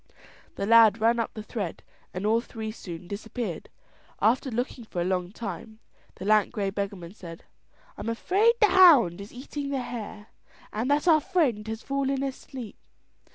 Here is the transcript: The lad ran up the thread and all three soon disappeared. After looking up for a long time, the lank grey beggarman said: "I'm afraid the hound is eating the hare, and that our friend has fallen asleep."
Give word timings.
The 0.55 0.65
lad 0.65 0.99
ran 0.99 1.19
up 1.19 1.35
the 1.35 1.43
thread 1.43 1.83
and 2.11 2.25
all 2.25 2.41
three 2.41 2.71
soon 2.71 3.07
disappeared. 3.07 3.69
After 4.19 4.49
looking 4.49 4.85
up 4.85 4.89
for 4.91 4.99
a 4.99 5.03
long 5.05 5.31
time, 5.31 5.77
the 6.15 6.25
lank 6.25 6.51
grey 6.51 6.71
beggarman 6.71 7.13
said: 7.13 7.43
"I'm 7.99 8.09
afraid 8.09 8.55
the 8.61 8.69
hound 8.69 9.21
is 9.21 9.31
eating 9.31 9.69
the 9.69 9.83
hare, 9.83 10.29
and 10.73 10.89
that 10.89 11.07
our 11.07 11.21
friend 11.21 11.67
has 11.67 11.83
fallen 11.83 12.23
asleep." 12.23 12.77